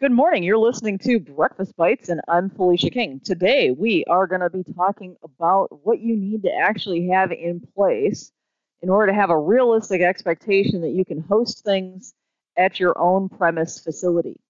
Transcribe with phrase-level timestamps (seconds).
[0.00, 0.42] Good morning.
[0.42, 3.20] You're listening to Breakfast Bites, and I'm Felicia King.
[3.22, 7.60] Today, we are going to be talking about what you need to actually have in
[7.74, 8.32] place
[8.80, 12.14] in order to have a realistic expectation that you can host things
[12.56, 14.40] at your own premise facility.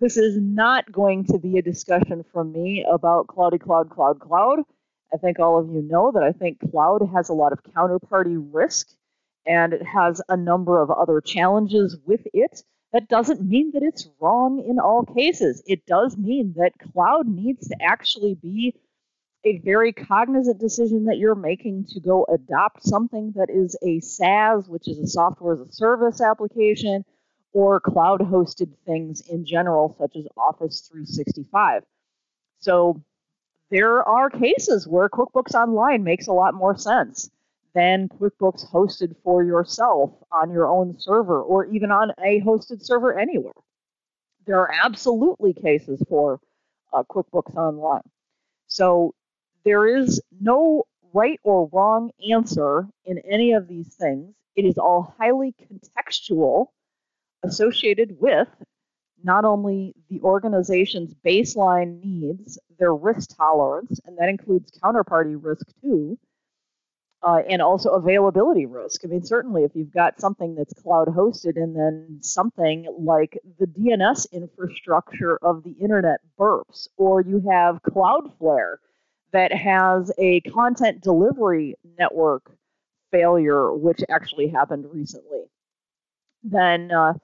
[0.00, 4.58] This is not going to be a discussion from me about cloudy cloud, cloud, cloud.
[5.14, 8.36] I think all of you know that I think cloud has a lot of counterparty
[8.52, 8.88] risk
[9.46, 12.62] and it has a number of other challenges with it
[12.94, 15.60] that doesn't mean that it's wrong in all cases.
[15.66, 18.72] It does mean that cloud needs to actually be
[19.44, 24.68] a very cognizant decision that you're making to go adopt something that is a SaaS,
[24.68, 27.04] which is a software as a service application,
[27.52, 31.82] or cloud hosted things in general, such as Office 365.
[32.60, 33.02] So
[33.70, 37.28] there are cases where QuickBooks Online makes a lot more sense
[37.74, 43.18] than QuickBooks hosted for yourself on your own server or even on a hosted server
[43.18, 43.52] anywhere.
[44.46, 46.40] There are absolutely cases for
[46.92, 48.02] uh, QuickBooks Online.
[48.68, 49.14] So
[49.64, 54.34] there is no right or wrong answer in any of these things.
[54.56, 56.66] It is all highly contextual,
[57.42, 58.48] associated with
[59.22, 66.18] not only the organization's baseline needs, their risk tolerance, and that includes counterparty risk too,
[67.24, 69.00] uh, and also availability risk.
[69.02, 73.66] I mean, certainly if you've got something that's cloud hosted and then something like the
[73.66, 78.76] DNS infrastructure of the internet burps, or you have Cloudflare
[79.32, 82.54] that has a content delivery network
[83.10, 85.44] failure, which actually happened recently,
[86.42, 87.14] then uh,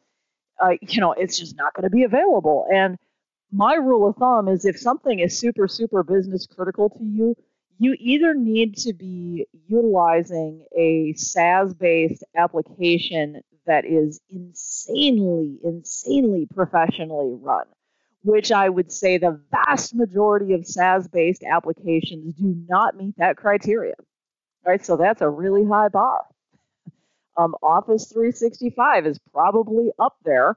[0.59, 2.67] uh, you know it's just not going to be available.
[2.73, 2.97] And
[3.53, 7.37] my rule of thumb is if something is super super business critical to you,
[7.81, 17.35] you either need to be utilizing a SaaS based application that is insanely, insanely professionally
[17.41, 17.67] run,
[18.23, 23.37] which I would say the vast majority of SaaS based applications do not meet that
[23.37, 23.95] criteria.
[24.67, 26.27] Right, so that's a really high bar.
[27.37, 30.57] Um, Office 365 is probably up there,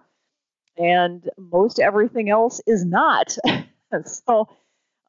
[0.77, 3.38] and most everything else is not.
[4.05, 4.49] so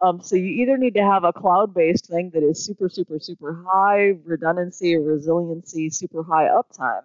[0.05, 3.65] um, so you either need to have a cloud-based thing that is super, super, super
[3.67, 7.05] high redundancy, or resiliency, super high uptime,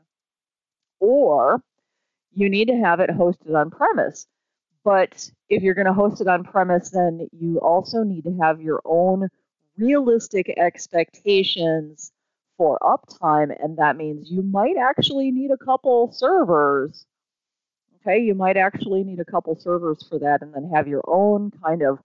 [1.00, 1.64] or
[2.34, 4.28] you need to have it hosted on premise.
[4.84, 8.62] But if you're going to host it on premise, then you also need to have
[8.62, 9.30] your own
[9.78, 12.12] realistic expectations
[12.58, 17.06] for uptime, and that means you might actually need a couple servers.
[18.02, 21.52] Okay, you might actually need a couple servers for that, and then have your own
[21.64, 22.00] kind of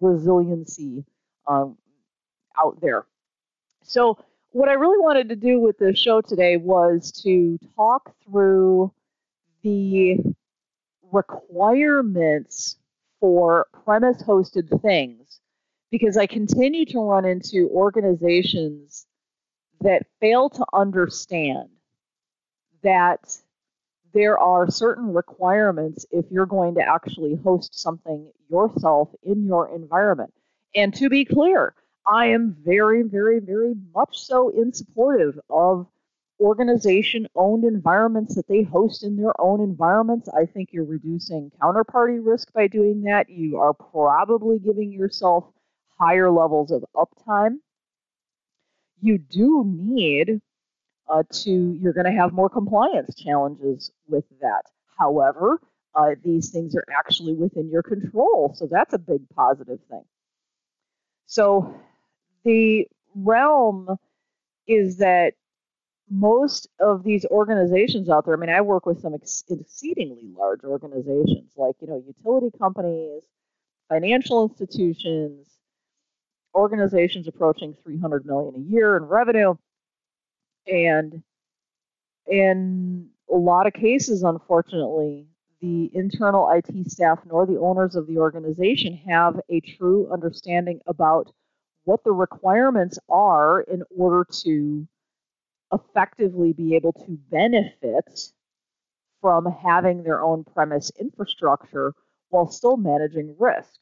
[0.00, 1.04] resiliency
[1.46, 1.76] um,
[2.58, 3.06] out there.
[3.82, 4.18] So,
[4.52, 8.92] what I really wanted to do with the show today was to talk through
[9.62, 10.18] the
[11.12, 12.76] requirements
[13.20, 15.40] for premise hosted things
[15.90, 19.06] because I continue to run into organizations
[19.80, 21.68] that fail to understand
[22.82, 23.36] that
[24.12, 30.32] there are certain requirements if you're going to actually host something yourself in your environment.
[30.74, 31.74] And to be clear,
[32.06, 35.86] I am very, very, very much so in supportive of
[36.40, 40.28] organization owned environments that they host in their own environments.
[40.28, 43.28] I think you're reducing counterparty risk by doing that.
[43.28, 45.44] You are probably giving yourself
[45.98, 47.56] higher levels of uptime.
[49.02, 50.40] You do need
[51.10, 54.62] uh, to you're going to have more compliance challenges with that.
[54.98, 55.60] However,
[55.94, 60.04] uh, these things are actually within your control, so that's a big positive thing.
[61.26, 61.74] So
[62.44, 63.96] the realm
[64.66, 65.34] is that
[66.08, 70.64] most of these organizations out there, I mean, I work with some ex- exceedingly large
[70.64, 73.22] organizations like, you know, utility companies,
[73.88, 75.46] financial institutions,
[76.54, 79.54] organizations approaching 300 million a year in revenue
[80.66, 81.22] and
[82.26, 85.26] in a lot of cases, unfortunately,
[85.60, 91.32] the internal IT staff nor the owners of the organization have a true understanding about
[91.84, 94.86] what the requirements are in order to
[95.72, 98.32] effectively be able to benefit
[99.20, 101.94] from having their own premise infrastructure
[102.30, 103.78] while still managing risk.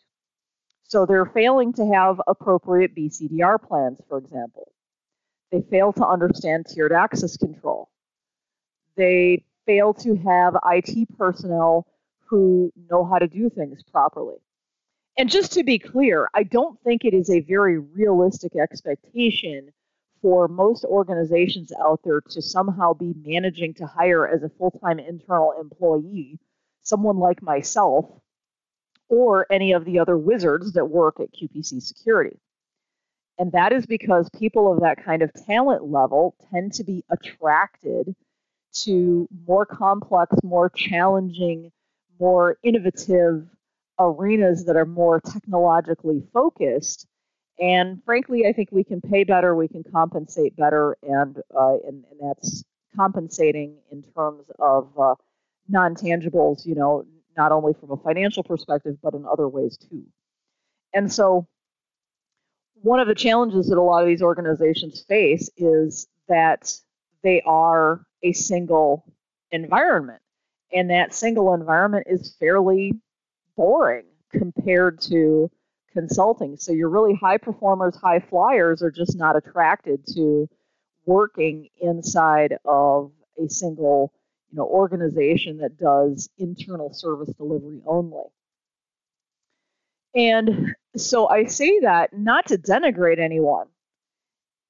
[0.82, 4.72] So they're failing to have appropriate BCDR plans, for example.
[5.50, 7.88] They fail to understand tiered access control.
[8.96, 11.86] They fail to have IT personnel
[12.26, 14.36] who know how to do things properly.
[15.16, 19.72] And just to be clear, I don't think it is a very realistic expectation
[20.20, 24.98] for most organizations out there to somehow be managing to hire as a full time
[24.98, 26.38] internal employee
[26.82, 28.06] someone like myself
[29.08, 32.36] or any of the other wizards that work at QPC Security.
[33.38, 38.14] And that is because people of that kind of talent level tend to be attracted
[38.72, 41.70] to more complex, more challenging,
[42.18, 43.46] more innovative
[43.98, 47.06] arenas that are more technologically focused.
[47.60, 52.04] And frankly, I think we can pay better, we can compensate better, and uh, and,
[52.10, 52.64] and, that's
[52.94, 55.14] compensating in terms of uh,
[55.68, 56.64] non-tangibles.
[56.64, 57.04] You know,
[57.36, 60.04] not only from a financial perspective, but in other ways too.
[60.94, 61.48] And so,
[62.82, 66.72] one of the challenges that a lot of these organizations face is that
[67.22, 69.04] they are a single
[69.50, 70.20] environment.
[70.72, 72.92] And that single environment is fairly
[73.56, 75.50] boring compared to
[75.92, 76.56] consulting.
[76.56, 80.48] So your really high performers, high flyers are just not attracted to
[81.06, 84.12] working inside of a single
[84.50, 88.24] you know, organization that does internal service delivery only.
[90.14, 93.66] And so I say that not to denigrate anyone,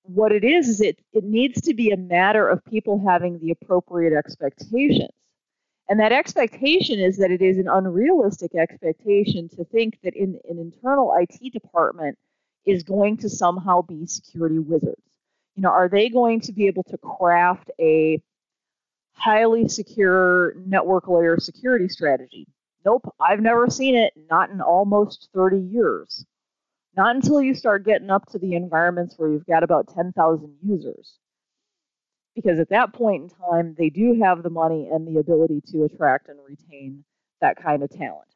[0.02, 3.50] what it is is it it needs to be a matter of people having the
[3.50, 5.10] appropriate expectations.
[5.88, 10.58] And that expectation is that it is an unrealistic expectation to think that in an
[10.58, 12.18] internal IT department
[12.66, 15.00] is going to somehow be security wizards.
[15.54, 18.20] You know, are they going to be able to craft a
[19.14, 22.46] highly secure network layer security strategy?
[22.84, 26.24] Nope, I've never seen it, not in almost 30 years.
[26.96, 31.18] Not until you start getting up to the environments where you've got about 10,000 users.
[32.34, 35.84] Because at that point in time, they do have the money and the ability to
[35.84, 37.04] attract and retain
[37.40, 38.28] that kind of talent.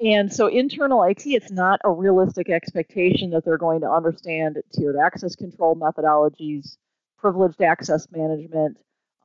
[0.00, 4.96] And so, internal IT, it's not a realistic expectation that they're going to understand tiered
[4.96, 6.76] access control methodologies,
[7.18, 8.78] privileged access management,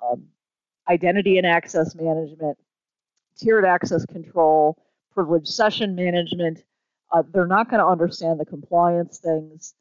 [0.03, 0.23] um,
[0.89, 2.57] identity and access management,
[3.37, 4.77] tiered access control,
[5.13, 6.63] privileged session management,
[7.11, 9.73] uh, they're not going to understand the compliance things,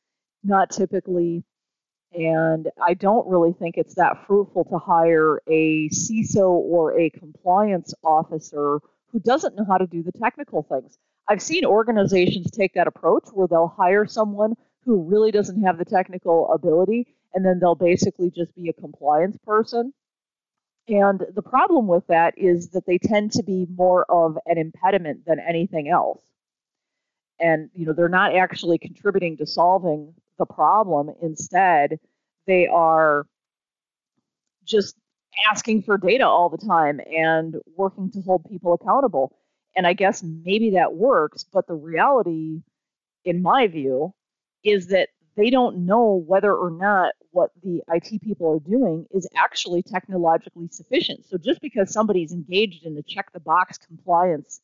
[0.45, 1.45] not typically.
[2.13, 7.95] And I don't really think it's that fruitful to hire a CISO or a compliance
[8.05, 10.99] officer who doesn't know how to do the technical things.
[11.29, 14.55] I've seen organizations take that approach where they'll hire someone
[14.85, 19.39] who really doesn't have the technical ability, and then they'll basically just be a compliance
[19.47, 19.93] person.
[20.89, 25.25] And the problem with that is that they tend to be more of an impediment
[25.27, 26.21] than anything else.
[27.41, 31.11] And you know they're not actually contributing to solving the problem.
[31.23, 31.99] Instead
[32.47, 33.27] they are
[34.65, 34.97] just
[35.51, 39.37] asking for data all the time and working to hold people accountable.
[39.75, 42.61] And i guess maybe that works but the reality
[43.25, 44.13] in my view
[44.65, 49.27] is that they don't know whether or not what the IT people are doing is
[49.37, 51.25] actually technologically sufficient.
[51.27, 54.61] So just because somebody's engaged in the check the box compliance,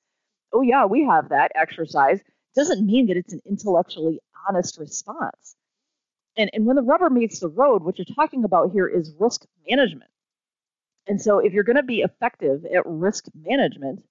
[0.52, 2.20] oh yeah, we have that exercise,
[2.54, 5.56] doesn't mean that it's an intellectually honest response.
[6.36, 9.44] And, and when the rubber meets the road, what you're talking about here is risk
[9.68, 10.10] management.
[11.06, 14.04] And so, if you're going to be effective at risk management,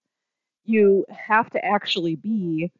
[0.65, 2.71] you have to actually be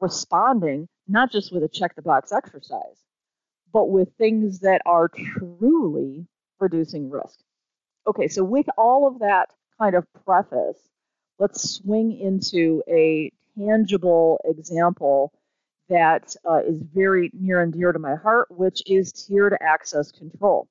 [0.00, 3.02] responding not just with a check the box exercise,
[3.76, 6.26] but with things that are truly
[6.60, 7.40] reducing risk.
[8.06, 10.88] Okay, so with all of that kind of preface,
[11.38, 15.30] let's swing into a tangible example
[15.90, 20.68] that uh, is very near and dear to my heart, which is tiered access control.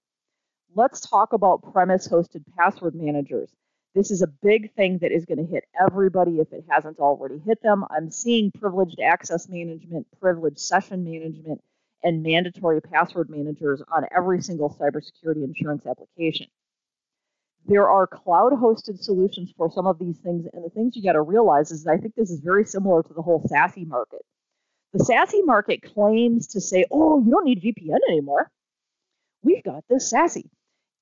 [0.73, 3.51] Let's talk about premise hosted password managers.
[3.93, 7.37] This is a big thing that is going to hit everybody if it hasn't already
[7.45, 7.85] hit them.
[7.91, 11.61] I'm seeing privileged access management, privileged session management,
[12.05, 16.45] and mandatory password managers on every single cybersecurity insurance application.
[17.65, 20.45] There are cloud hosted solutions for some of these things.
[20.53, 23.13] And the things you got to realize is I think this is very similar to
[23.13, 24.21] the whole SASE market.
[24.93, 28.51] The SASE market claims to say, oh, you don't need VPN anymore.
[29.41, 30.47] We've got this SASE.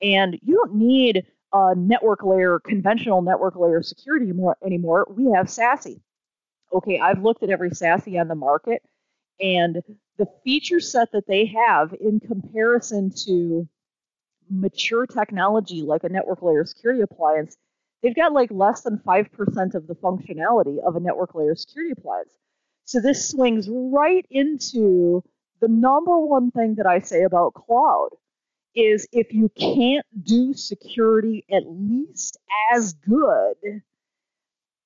[0.01, 5.05] And you don't need a network layer, conventional network layer security more, anymore.
[5.09, 5.99] We have SASE.
[6.71, 8.81] Okay, I've looked at every SASE on the market,
[9.41, 9.83] and
[10.17, 13.67] the feature set that they have in comparison to
[14.49, 17.57] mature technology like a network layer security appliance,
[18.01, 22.33] they've got like less than 5% of the functionality of a network layer security appliance.
[22.85, 25.23] So this swings right into
[25.61, 28.09] the number one thing that I say about cloud
[28.75, 32.37] is if you can't do security at least
[32.73, 33.81] as good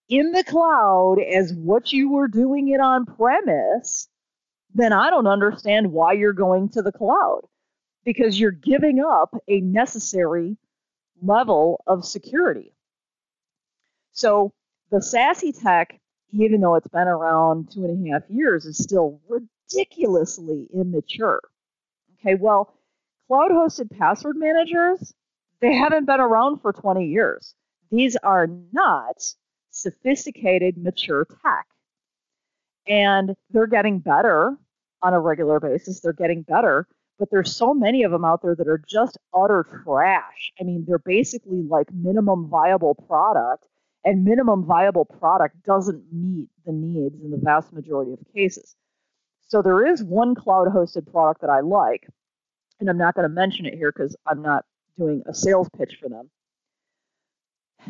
[0.10, 4.08] in the cloud as what you were doing it on premise,
[4.74, 7.42] then I don't understand why you're going to the cloud
[8.06, 10.58] because you're giving up a necessary
[11.22, 12.74] level of security.
[14.12, 14.54] So
[14.92, 16.00] the SASE tech
[16.32, 21.42] even though it's been around two and a half years, is still ridiculously immature.
[22.20, 22.74] Okay, well,
[23.28, 25.14] cloud hosted password managers,
[25.62, 27.56] they haven't been around for 20 years.
[27.92, 29.24] These are not
[29.72, 31.68] sophisticated, mature tech.
[32.88, 34.56] And they're getting better
[35.02, 36.00] on a regular basis.
[36.00, 36.88] They're getting better,
[37.20, 40.52] but there's so many of them out there that are just utter trash.
[40.60, 43.66] I mean, they're basically like minimum viable product,
[44.06, 48.76] and minimum viable product doesn't meet the needs in the vast majority of cases.
[49.48, 52.08] So there is one cloud hosted product that I like,
[52.80, 54.66] and I'm not going to mention it here because I'm not
[54.98, 56.30] doing a sales pitch for them.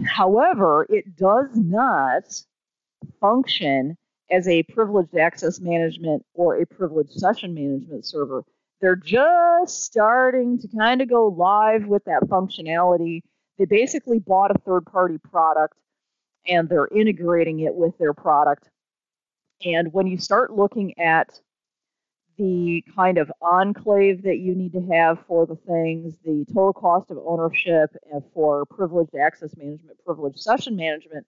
[0.06, 2.24] However, it does not
[3.20, 3.98] function
[4.30, 8.44] as a privileged access management or a privileged session management server.
[8.82, 13.22] They're just starting to kind of go live with that functionality.
[13.58, 15.76] They basically bought a third party product
[16.48, 18.70] and they're integrating it with their product.
[19.66, 21.40] And when you start looking at
[22.38, 27.10] the kind of enclave that you need to have for the things, the total cost
[27.10, 27.90] of ownership
[28.34, 31.26] for privileged access management, privileged session management,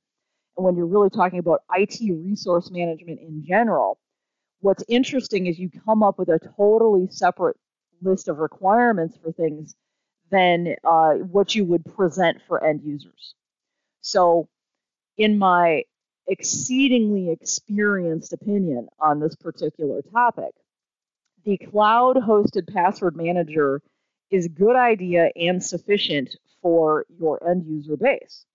[0.64, 4.00] when you're really talking about IT resource management in general,
[4.62, 7.58] what's interesting is you come up with a totally separate
[8.02, 9.76] list of requirements for things
[10.32, 13.34] than uh, what you would present for end users.
[14.02, 14.48] So,
[15.18, 15.84] in my
[16.28, 20.52] exceedingly experienced opinion on this particular topic,
[21.44, 23.82] the cloud hosted password manager
[24.30, 28.46] is a good idea and sufficient for your end user base.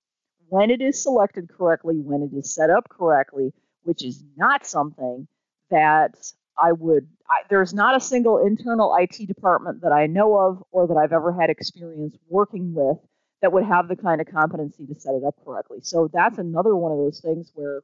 [0.49, 5.27] When it is selected correctly, when it is set up correctly, which is not something
[5.71, 6.15] that
[6.59, 10.87] I would, I, there's not a single internal IT department that I know of or
[10.87, 12.99] that I've ever had experience working with
[13.43, 15.79] that would have the kind of competency to set it up correctly.
[15.83, 17.83] So that's another one of those things where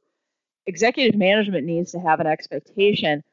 [0.65, 3.23] executive management needs to have an expectation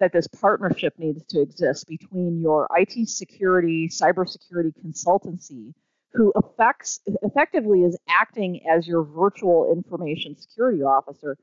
[0.00, 5.72] that this partnership needs to exist between your IT security, cybersecurity consultancy,
[6.12, 11.36] who affects, effectively is acting as your virtual information security officer,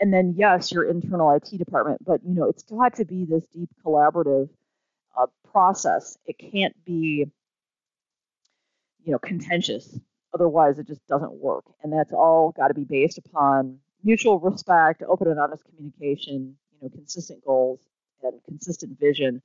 [0.00, 2.04] and then yes, your internal IT department.
[2.04, 4.48] But you know, it's got to be this deep collaborative
[5.18, 6.18] uh, process.
[6.26, 7.26] It can't be,
[9.04, 9.98] you know, contentious.
[10.34, 11.64] Otherwise, it just doesn't work.
[11.82, 16.78] And that's all got to be based upon mutual respect, open and honest communication, you
[16.82, 17.80] know, consistent goals,
[18.22, 19.42] and consistent vision.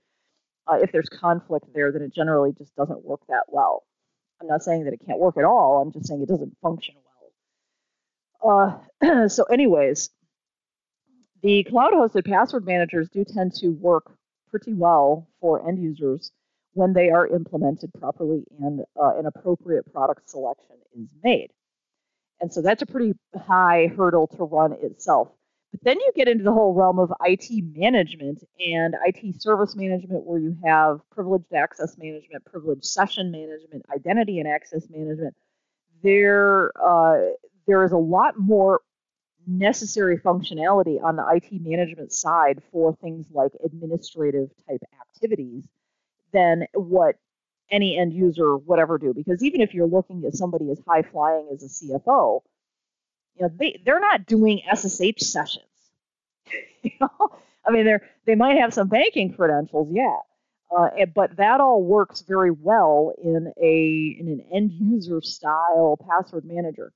[0.67, 3.83] Uh, if there's conflict there, then it generally just doesn't work that well.
[4.41, 5.81] I'm not saying that it can't work at all.
[5.81, 6.95] I'm just saying it doesn't function
[8.41, 8.81] well.
[9.01, 10.09] Uh, so, anyways,
[11.41, 14.11] the cloud-hosted password managers do tend to work
[14.49, 16.31] pretty well for end users
[16.73, 21.51] when they are implemented properly and uh, an appropriate product selection is made.
[22.39, 23.13] And so that's a pretty
[23.47, 25.29] high hurdle to run itself.
[25.73, 30.23] But then you get into the whole realm of IT management and IT service management,
[30.23, 35.35] where you have privileged access management, privileged session management, identity and access management.
[36.03, 37.31] There, uh,
[37.65, 38.81] there is a lot more
[39.47, 45.67] necessary functionality on the IT management side for things like administrative type activities
[46.33, 47.15] than what
[47.71, 49.11] any end user would ever do.
[49.11, 52.41] Because even if you're looking at somebody as high flying as a CFO,
[53.35, 55.65] you know, they, they're not doing SSH sessions.
[56.83, 57.29] you know,
[57.65, 60.17] I mean, they're they might have some banking credentials, yeah,
[60.75, 66.45] uh, but that all works very well in a in an end user style password
[66.45, 66.91] manager.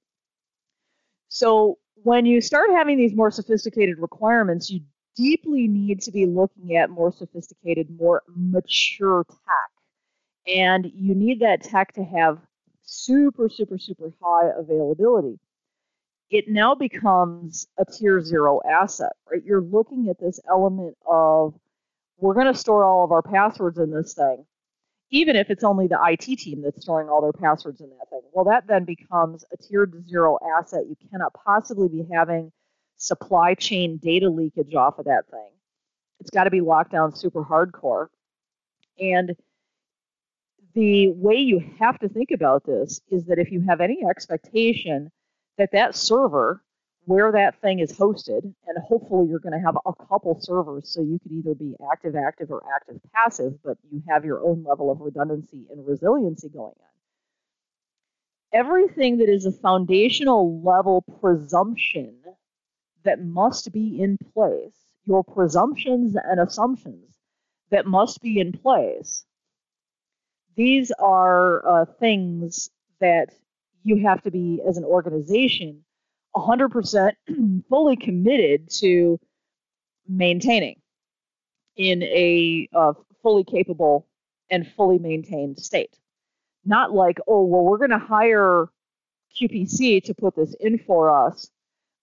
[1.29, 4.82] So when you start having these more sophisticated requirements, you
[5.15, 10.53] deeply need to be looking at more sophisticated, more mature tech.
[10.56, 12.39] And you need that tech to have
[12.84, 15.39] super, super, super high availability
[16.29, 19.43] it now becomes a tier zero asset, right?
[19.46, 21.53] You're looking at this element of
[22.17, 24.46] we're going to store all of our passwords in this thing,
[25.10, 28.22] even if it's only the IT team that's storing all their passwords in that thing.
[28.34, 30.81] Well, that then becomes a tier zero asset.
[30.88, 32.51] You cannot possibly be having
[32.98, 35.51] supply chain data leakage off of that thing.
[36.19, 38.07] It's got to be locked down super hardcore.
[39.00, 39.36] And
[40.74, 45.12] the way you have to think about this is that if you have any expectation
[45.57, 46.61] that that server
[47.05, 51.01] where that thing is hosted, and hopefully you're going to have a couple servers, so
[51.01, 54.91] you could either be active active or active passive, but you have your own level
[54.91, 56.73] of redundancy and resiliency going on.
[58.51, 62.15] Everything that is a foundational level presumption
[63.03, 67.15] that must be in place, your presumptions and assumptions
[67.69, 69.25] that must be in place,
[70.57, 73.29] these are uh, things that
[73.88, 75.84] you have to be, as an organization,
[76.36, 77.12] 100%
[77.70, 79.20] fully committed to
[80.08, 80.75] maintaining
[81.77, 84.08] in a uh, fully capable
[84.50, 85.96] and fully maintained state.
[86.65, 88.67] Not like, oh, well, we're going to hire
[89.39, 91.50] QPC to put this in for us,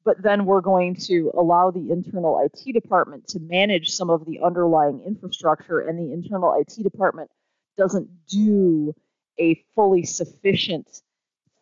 [0.04, 4.40] but then we're going to allow the internal IT department to manage some of the
[4.40, 7.30] underlying infrastructure, and the internal IT department
[7.76, 8.94] doesn't do
[9.38, 11.02] a fully sufficient,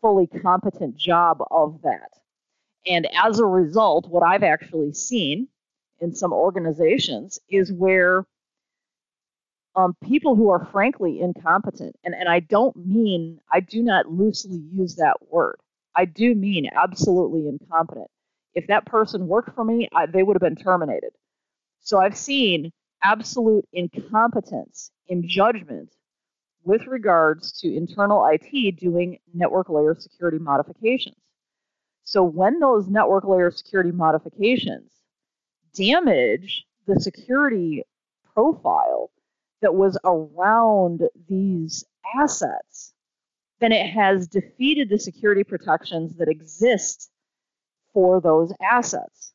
[0.02, 2.10] fully competent job of that.
[2.86, 5.48] And as a result, what I've actually seen
[6.00, 8.26] in some organizations is where
[9.74, 14.60] um, people who are frankly incompetent, and, and I don't mean, I do not loosely
[14.70, 15.56] use that word.
[15.96, 18.08] I do mean absolutely incompetent.
[18.54, 21.12] If that person worked for me, I, they would have been terminated.
[21.80, 25.94] So I've seen absolute incompetence in judgment
[26.64, 31.16] with regards to internal IT doing network layer security modifications.
[32.04, 34.92] So when those network layer security modifications
[35.74, 37.84] damage the security
[38.34, 39.10] profile
[39.60, 41.84] that was around these
[42.18, 42.92] assets,
[43.60, 47.10] then it has defeated the security protections that exist
[47.92, 49.32] for those assets.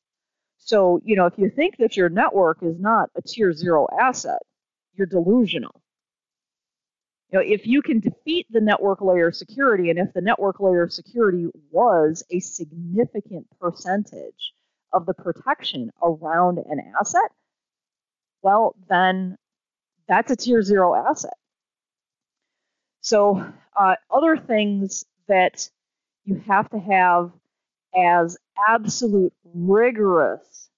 [0.57, 4.41] So, you know, if you think that your network is not a tier zero asset,
[4.95, 5.81] you're delusional.
[7.31, 10.87] You know, if you can defeat the network layer security, and if the network layer
[10.87, 14.53] security was a significant percentage
[14.93, 17.31] of the protection around an asset,
[18.41, 19.37] well, then
[20.07, 21.33] that's a tier zero asset.
[23.01, 25.69] So, uh, other things that
[26.23, 27.31] you have to have
[27.95, 28.37] as
[28.69, 30.69] absolute rigorous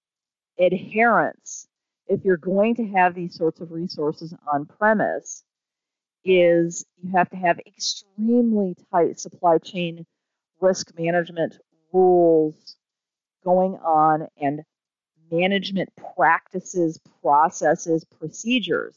[0.60, 1.68] adherence
[2.08, 5.44] if you're going to have these sorts of resources on premise
[6.30, 10.06] is you have to have extremely tight supply chain
[10.62, 11.58] risk management
[11.92, 12.76] rules
[13.44, 14.62] going on and
[15.32, 18.96] management practices, processes, procedures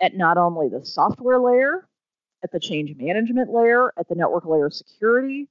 [0.00, 1.88] at not only the software layer,
[2.42, 5.48] at the change management layer, at the network layer security,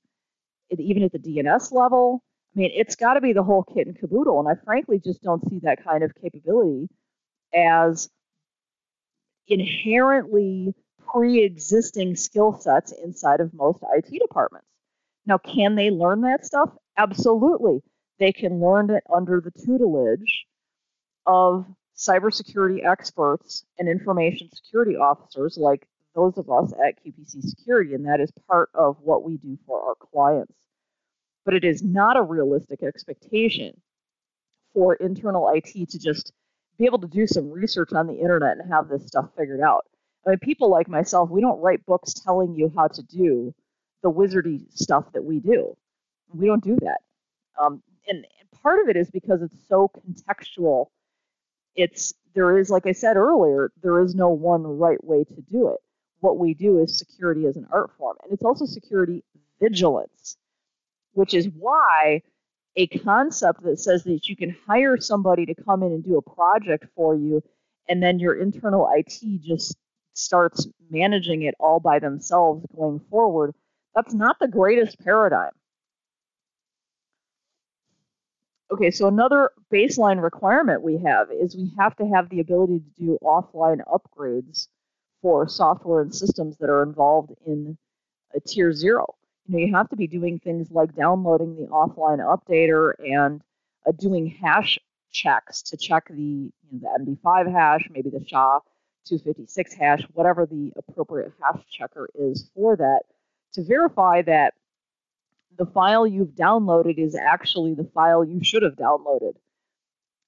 [0.77, 2.23] even at the DNS level.
[2.55, 4.39] I mean, it's got to be the whole kit and caboodle.
[4.39, 6.87] And I frankly just don't see that kind of capability
[7.53, 8.09] as
[9.47, 10.75] inherently
[11.11, 14.67] pre existing skill sets inside of most IT departments.
[15.25, 16.69] Now, can they learn that stuff?
[16.97, 17.81] Absolutely.
[18.19, 20.45] They can learn it under the tutelage
[21.25, 28.05] of cybersecurity experts and information security officers like those of us at QPC Security, and
[28.05, 30.53] that is part of what we do for our clients.
[31.45, 33.79] But it is not a realistic expectation
[34.73, 36.33] for internal IT to just
[36.77, 39.85] be able to do some research on the internet and have this stuff figured out.
[40.37, 43.53] People like myself, we don't write books telling you how to do
[44.03, 45.75] the wizardy stuff that we do.
[46.33, 46.99] We don't do that.
[47.59, 48.25] Um, and
[48.61, 50.87] part of it is because it's so contextual
[51.75, 55.69] it's there is like i said earlier there is no one right way to do
[55.69, 55.79] it
[56.19, 59.23] what we do is security as an art form and it's also security
[59.61, 60.37] vigilance
[61.13, 62.21] which is why
[62.75, 66.21] a concept that says that you can hire somebody to come in and do a
[66.21, 67.41] project for you
[67.87, 69.75] and then your internal IT just
[70.19, 73.53] starts managing it all by themselves going forward
[73.95, 75.51] that's not the greatest paradigm
[78.71, 83.03] Okay, so another baseline requirement we have is we have to have the ability to
[83.03, 84.67] do offline upgrades
[85.23, 87.77] for software and systems that are involved in
[88.35, 89.15] a tier zero.
[89.47, 93.41] You know, you have to be doing things like downloading the offline updater and
[93.87, 94.77] uh, doing hash
[95.11, 98.59] checks to check the, you know, the MD5 hash, maybe the SHA
[99.05, 103.01] 256 hash, whatever the appropriate hash checker is for that,
[103.53, 104.53] to verify that
[105.57, 109.33] the file you've downloaded is actually the file you should have downloaded.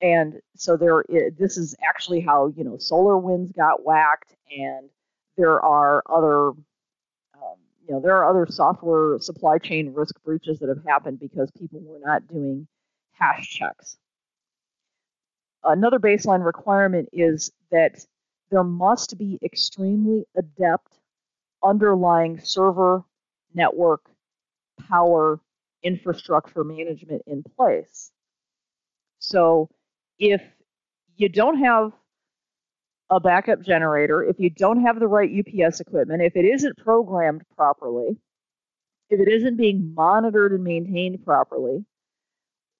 [0.01, 1.03] And so there,
[1.37, 4.89] this is actually how you know SolarWinds got whacked, and
[5.37, 7.57] there are other, um,
[7.87, 11.81] you know, there are other software supply chain risk breaches that have happened because people
[11.81, 12.67] were not doing
[13.13, 13.97] hash checks.
[15.63, 18.03] Another baseline requirement is that
[18.51, 20.99] there must be extremely adept
[21.63, 23.03] underlying server
[23.53, 24.01] network
[24.89, 25.39] power
[25.83, 28.11] infrastructure management in place.
[29.19, 29.69] So
[30.19, 30.41] if
[31.15, 31.93] you don't have
[33.09, 37.43] a backup generator, if you don't have the right UPS equipment, if it isn't programmed
[37.55, 38.17] properly,
[39.09, 41.85] if it isn't being monitored and maintained properly,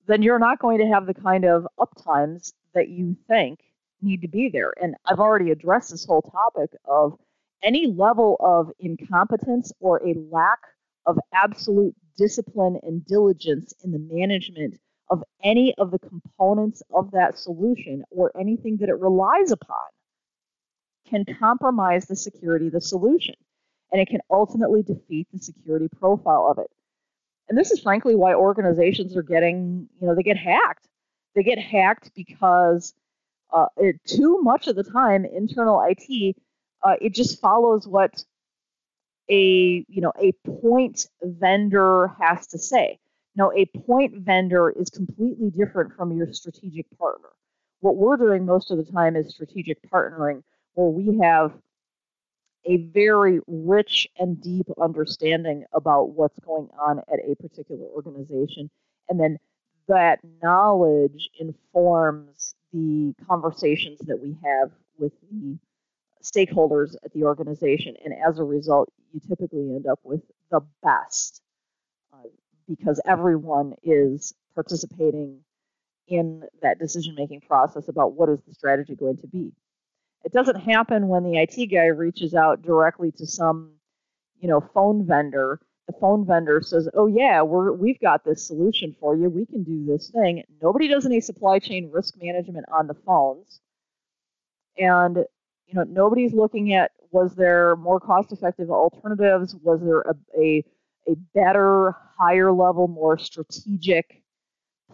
[0.08, 3.60] then you're not going to have the kind of uptimes that you think
[4.02, 4.74] need to be there.
[4.82, 7.18] And I've already addressed this whole topic of
[7.64, 10.60] any level of incompetence or a lack
[11.06, 17.38] of absolute discipline and diligence in the management of any of the components of that
[17.38, 19.78] solution or anything that it relies upon
[21.10, 23.36] can compromise the security of the solution
[23.92, 26.72] and it can ultimately defeat the security profile of it.
[27.50, 30.88] And this is frankly why organizations are getting, you know, they get hacked.
[31.36, 32.94] They get hacked because
[33.54, 36.36] uh, it, too much of the time, internal IT,
[36.84, 38.24] uh, it just follows what
[39.30, 43.00] a you know a point vendor has to say.
[43.36, 47.30] Now, a point vendor is completely different from your strategic partner.
[47.80, 51.54] What we're doing most of the time is strategic partnering, where we have
[52.66, 58.70] a very rich and deep understanding about what's going on at a particular organization.
[59.10, 59.40] And then
[59.88, 65.58] that knowledge informs the conversations that we have with the
[66.24, 67.96] stakeholders at the organization.
[68.04, 71.42] And as a result, you typically end up with the best
[72.14, 72.28] uh,
[72.68, 75.40] because everyone is participating
[76.08, 79.52] in that decision making process about what is the strategy going to be.
[80.24, 83.72] It doesn't happen when the IT guy reaches out directly to some,
[84.40, 85.60] you know, phone vendor.
[85.88, 89.30] The phone vendor says, "Oh yeah, we're we've got this solution for you.
[89.30, 93.62] We can do this thing." Nobody does any supply chain risk management on the phones,
[94.78, 95.18] and
[95.68, 99.56] you know, nobody's looking at was there more cost-effective alternatives?
[99.64, 100.64] Was there a, a
[101.08, 104.22] a better, higher level, more strategic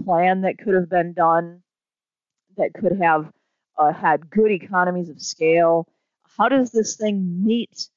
[0.03, 1.61] plan that could have been done
[2.57, 3.31] that could have
[3.77, 5.87] uh, had good economies of scale.
[6.37, 7.89] How does this thing meet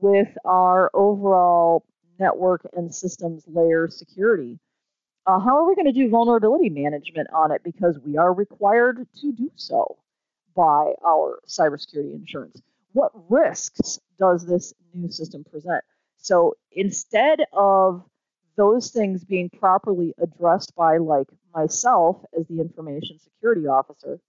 [0.00, 1.84] with our overall
[2.18, 4.58] network and systems layer security?
[5.26, 7.62] Uh, how are we going to do vulnerability management on it?
[7.64, 9.96] Because we are required to do so
[10.54, 12.60] by our cybersecurity insurance.
[12.92, 15.82] What risks does this new system present?
[16.18, 18.04] So instead of
[18.56, 24.20] those things being properly addressed by like myself as the information security officer,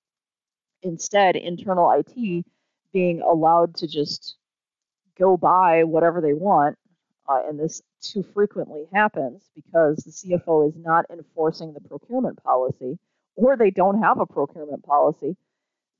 [0.81, 2.45] instead internal IT
[2.91, 4.37] being allowed to just
[5.17, 6.77] go buy whatever they want,
[7.27, 12.97] uh, and this too frequently happens because the CFO is not enforcing the procurement policy,
[13.35, 15.35] or they don't have a procurement policy,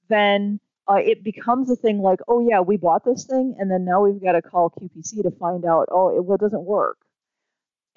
[0.07, 3.85] then uh, it becomes a thing like, oh yeah, we bought this thing, and then
[3.85, 6.97] now we've got to call QPC to find out, oh, it, well, it doesn't work.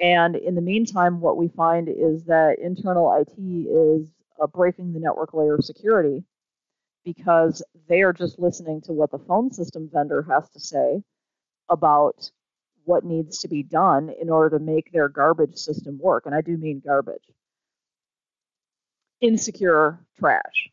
[0.00, 4.08] And in the meantime, what we find is that internal IT is
[4.40, 6.24] uh, breaking the network layer of security
[7.04, 11.02] because they are just listening to what the phone system vendor has to say
[11.68, 12.30] about
[12.88, 16.24] what needs to be done in order to make their garbage system work.
[16.24, 17.22] And I do mean garbage.
[19.20, 20.70] Insecure trash.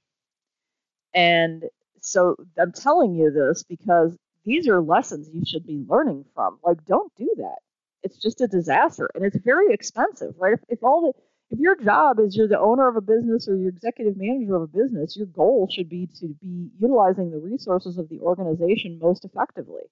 [1.14, 1.66] And
[2.00, 6.58] so I'm telling you this because these are lessons you should be learning from.
[6.64, 7.58] Like, don't do that.
[8.02, 10.54] It's just a disaster and it's very expensive, right?
[10.54, 11.14] If, if all the
[11.52, 14.64] if your job is you're the owner of a business or you're executive manager of
[14.64, 19.26] a business, your goal should be to be utilizing the resources of the organization most
[19.26, 19.84] effectively.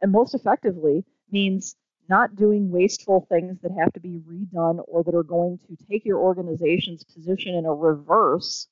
[0.00, 1.76] And most effectively means
[2.08, 6.04] not doing wasteful things that have to be redone or that are going to take
[6.04, 8.68] your organization's position in a reverse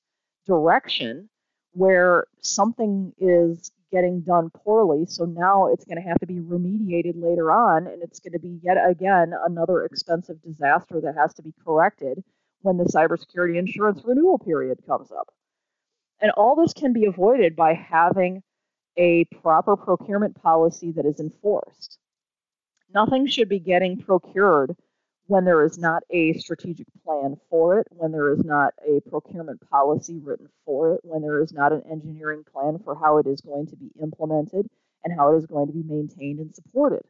[0.47, 1.29] direction
[1.73, 5.07] where something is getting done poorly.
[5.07, 8.39] So now it's going to have to be remediated later on, and it's going to
[8.39, 12.23] be yet again another expensive disaster that has to be corrected
[12.61, 15.29] when the cybersecurity insurance renewal period comes up.
[16.21, 18.43] And all this can be avoided by having
[18.97, 21.99] a proper procurement policy that is enforced.
[22.95, 24.77] Nothing should be getting procured
[25.27, 29.61] when there is not a strategic plan for it, when there is not a procurement
[29.71, 33.41] policy written for it, when there is not an engineering plan for how it is
[33.41, 34.67] going to be implemented
[35.05, 37.03] and how it is going to be maintained and supported.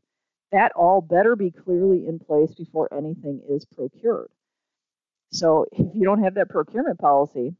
[0.52, 4.30] That all better be clearly in place before anything is procured.
[5.32, 7.56] So if you don't have that procurement policy,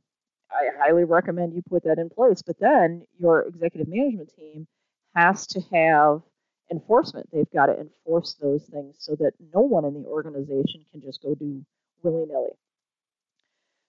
[0.51, 2.43] I highly recommend you put that in place.
[2.43, 4.67] But then your executive management team
[5.17, 6.21] has to have
[6.73, 7.29] enforcement.
[7.33, 11.23] They've got to enforce those things so that no one in the organization can just
[11.23, 11.65] go do
[12.03, 12.51] willy nilly.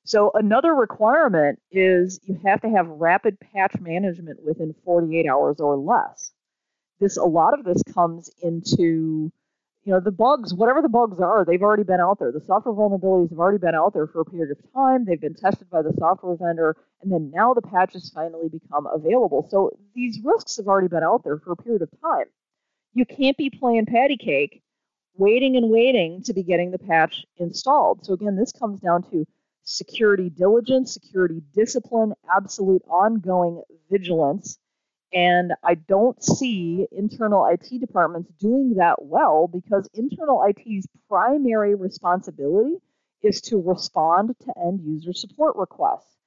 [0.05, 5.77] So, another requirement is you have to have rapid patch management within 48 hours or
[5.77, 6.31] less.
[6.99, 9.31] This a lot of this comes into
[9.85, 12.73] you know the bugs whatever the bugs are they've already been out there the software
[12.73, 15.81] vulnerabilities have already been out there for a period of time they've been tested by
[15.81, 20.67] the software vendor and then now the patches finally become available so these risks have
[20.67, 22.25] already been out there for a period of time
[22.93, 24.61] you can't be playing patty cake,
[25.15, 28.05] waiting and waiting to be getting the patch installed.
[28.05, 29.25] So again, this comes down to
[29.63, 34.59] security diligence, security discipline, absolute ongoing vigilance,
[35.13, 42.77] And I don't see internal IT departments doing that well because internal IT's primary responsibility
[43.21, 46.17] is to respond to end user support requests.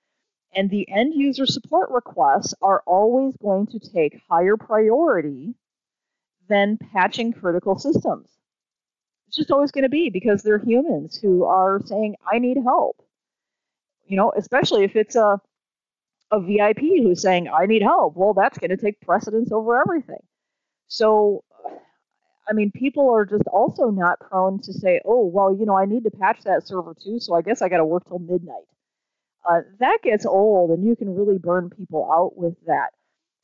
[0.55, 5.55] And the end user support requests are always going to take higher priority
[6.49, 8.29] than patching critical systems.
[9.29, 13.03] It's just always going to be because they're humans who are saying, I need help.
[14.07, 15.41] You know, especially if it's a
[16.33, 18.17] a VIP who's saying, I need help.
[18.17, 20.19] Well, that's going to take precedence over everything.
[20.89, 21.45] So,
[22.49, 25.85] I mean, people are just also not prone to say, oh, well, you know, I
[25.85, 28.65] need to patch that server too, so I guess I got to work till midnight.
[29.49, 32.91] Uh, that gets old, and you can really burn people out with that.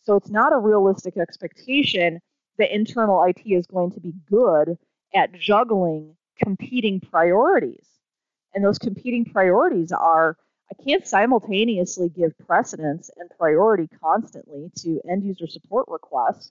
[0.02, 2.20] So, it's not a realistic expectation
[2.58, 4.76] that internal IT is going to be good
[5.14, 7.86] at juggling competing priorities.
[8.54, 10.36] And those competing priorities are
[10.70, 16.50] I can't simultaneously give precedence and priority constantly to end user support requests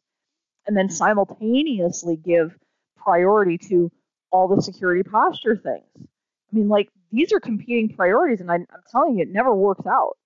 [0.68, 2.56] and then simultaneously give
[2.98, 3.92] priority to
[4.32, 5.86] all the security posture things.
[5.98, 9.86] I mean, like, these are competing priorities, and I, am telling you, it never works
[9.88, 10.18] out.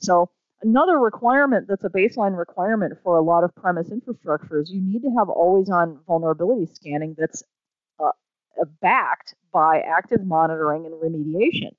[0.00, 0.30] So,
[0.62, 5.02] another requirement that's a baseline requirement for a lot of premise infrastructure is you need
[5.02, 7.42] to have always on vulnerability scanning that's
[7.98, 8.10] uh,
[8.80, 11.70] backed by active monitoring and remediation.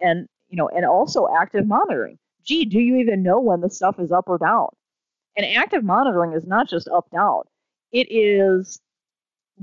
[0.00, 2.18] And you know, and also active monitoring.
[2.44, 4.68] Gee, do you even know when the stuff is up or down?
[5.36, 7.42] And active monitoring is not just up down.
[7.92, 8.80] It is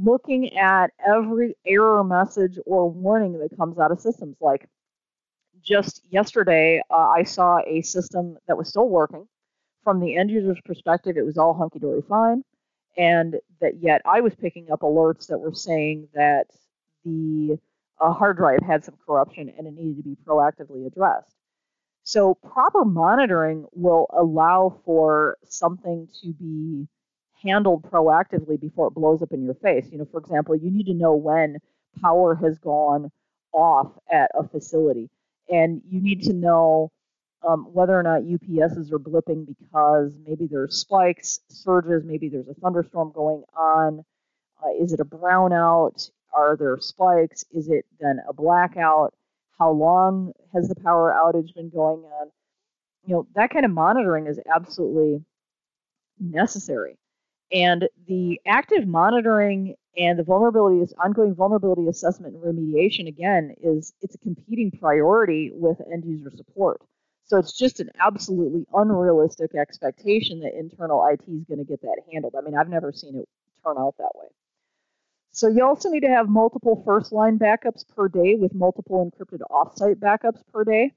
[0.02, 4.38] looking at every error message or warning that comes out of systems.
[4.40, 4.70] Like
[5.64, 9.28] just yesterday, uh, I saw a system that was still working.
[9.84, 12.44] From the end user's perspective, it was all hunky dory fine.
[12.98, 16.48] And that yet I was picking up alerts that were saying that
[17.06, 17.58] the
[18.00, 21.36] a hard drive had some corruption and it needed to be proactively addressed.
[22.04, 26.88] So, proper monitoring will allow for something to be
[27.44, 29.88] handled proactively before it blows up in your face.
[29.92, 31.58] You know, for example, you need to know when
[32.02, 33.12] power has gone
[33.52, 35.10] off at a facility,
[35.50, 36.92] and you need to know
[37.48, 42.54] um, whether or not UPSs are blipping because maybe there's spikes, surges, maybe there's a
[42.56, 44.04] thunderstorm going on.
[44.64, 46.10] Uh, is it a brownout?
[46.34, 47.46] Are there spikes?
[47.52, 49.14] Is it then a blackout?
[49.58, 52.32] How long has the power outage been going on?
[53.06, 55.24] You know, that kind of monitoring is absolutely
[56.20, 56.98] necessary.
[57.52, 63.94] And the active monitoring and the vulnerability is ongoing vulnerability assessment and remediation again is
[64.02, 66.82] it's a competing priority with end user support.
[67.26, 71.98] So it's just an absolutely unrealistic expectation that internal IT is going to get that
[72.14, 72.36] handled.
[72.38, 73.28] I mean, I've never seen it
[73.66, 74.28] turn out that way.
[75.32, 79.42] So you also need to have multiple first line backups per day with multiple encrypted
[79.52, 80.94] offsite backups per day.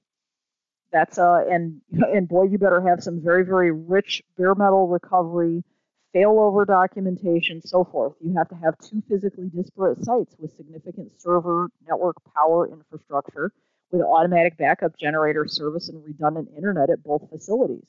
[0.93, 5.65] That's uh and and boy, you better have some very very rich bare metal recovery,
[6.15, 8.15] failover documentation, so forth.
[8.21, 13.53] You have to have two physically disparate sites with significant server network power infrastructure
[13.91, 17.85] with automatic backup generator service and redundant internet at both facilities.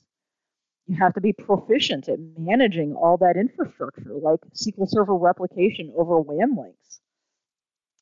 [0.87, 6.19] You have to be proficient at managing all that infrastructure, like SQL Server replication over
[6.19, 7.01] WAN links.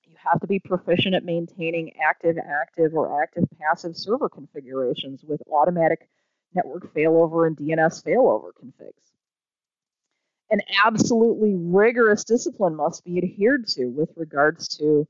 [0.06, 5.42] You have to be proficient at maintaining active active or active passive server configurations with
[5.52, 6.10] automatic
[6.54, 9.09] network failover and DNS failover configs.
[10.52, 15.08] An absolutely rigorous discipline must be adhered to with regards to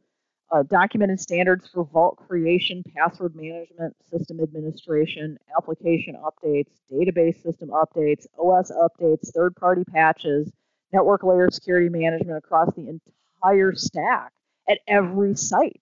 [0.52, 8.25] uh, documented standards for vault creation, password management, system administration, application updates, database system updates,
[8.38, 10.52] OS updates, third party patches,
[10.91, 12.99] network layer security management across the
[13.41, 14.34] entire stack
[14.67, 15.82] at every site.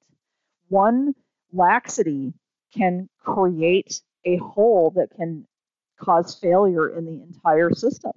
[0.68, 1.16] One
[1.54, 2.34] laxity
[2.76, 5.48] can create a hole that can
[6.00, 8.12] cause failure in the entire system.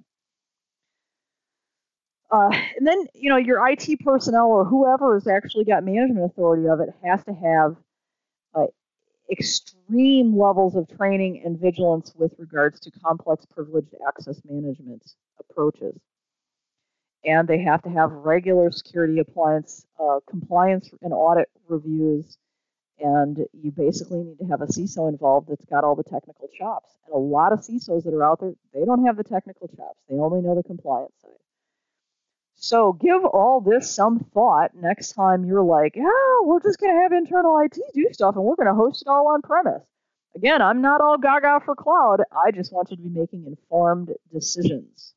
[2.31, 6.67] Uh, and then, you know, your IT personnel or whoever has actually got management authority
[6.67, 7.75] of it has to have
[8.55, 8.67] uh,
[9.29, 15.03] extreme levels of training and vigilance with regards to complex privileged access management
[15.39, 15.99] approaches.
[17.25, 22.37] And they have to have regular security appliance uh, compliance and audit reviews.
[22.99, 26.97] And you basically need to have a CISO involved that's got all the technical chops.
[27.05, 29.99] And a lot of CISOs that are out there, they don't have the technical chops.
[30.09, 31.31] They only know the compliance side.
[32.63, 36.05] So give all this some thought next time you're like, yeah,
[36.43, 39.07] we're just going to have internal IT do stuff and we're going to host it
[39.07, 39.81] all on premise.
[40.35, 42.21] Again, I'm not all gaga for cloud.
[42.31, 45.15] I just want you to be making informed decisions.